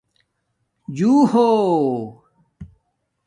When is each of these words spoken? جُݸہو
جُݸہو 0.95 1.49